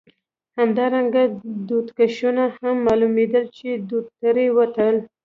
همدارنګه 0.59 1.23
دودکشونه 1.69 2.43
هم 2.57 2.75
معلومېدل، 2.85 3.45
چې 3.57 3.67
دود 3.89 4.05
ترې 4.19 4.45
وتل. 4.57 4.95